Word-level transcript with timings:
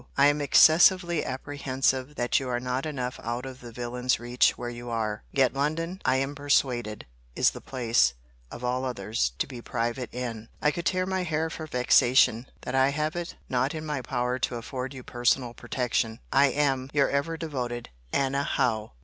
I 0.17 0.25
am 0.25 0.41
excessively 0.41 1.23
apprehensive 1.23 2.15
that 2.15 2.39
you 2.39 2.49
are 2.49 2.59
not 2.59 2.87
enough 2.87 3.19
out 3.21 3.45
of 3.45 3.61
the 3.61 3.71
villain's 3.71 4.19
reach 4.19 4.57
where 4.57 4.67
you 4.71 4.89
are. 4.89 5.21
Yet 5.31 5.53
London, 5.53 6.01
I 6.03 6.15
am 6.15 6.33
persuaded, 6.33 7.05
is 7.35 7.51
the 7.51 7.61
place, 7.61 8.15
of 8.49 8.63
all 8.63 8.83
others, 8.83 9.33
to 9.37 9.45
be 9.45 9.61
private 9.61 10.11
in. 10.11 10.49
I 10.59 10.71
could 10.71 10.87
tear 10.87 11.05
my 11.05 11.21
hair 11.21 11.51
for 11.51 11.67
vexation, 11.67 12.47
that 12.61 12.73
I 12.73 12.89
have 12.89 13.15
it 13.15 13.35
not 13.47 13.75
in 13.75 13.85
my 13.85 14.01
power 14.01 14.39
to 14.39 14.55
afford 14.55 14.91
you 14.95 15.03
personal 15.03 15.53
protection!—I 15.53 16.47
am 16.47 16.89
Your 16.95 17.07
ever 17.11 17.37
devoted 17.37 17.89
ANNA 18.11 18.41
HOWE. 18.41 18.93